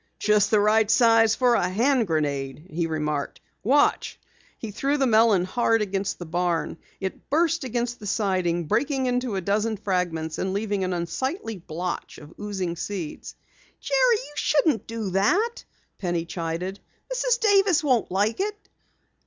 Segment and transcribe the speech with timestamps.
[0.17, 3.39] "Just the right size for a hand grenade," he remarked.
[3.63, 4.19] "Watch!"
[4.57, 6.77] He threw the melon hard against the barn.
[6.99, 12.17] It burst against the siding, breaking into a dozen fragments and leaving an unsightly blotch
[12.17, 13.35] of oozing seeds.
[13.79, 15.63] "Jerry, you shouldn't do that,"
[15.99, 16.79] Penny chided.
[17.13, 17.39] "Mrs.
[17.39, 18.57] Davis won't like it."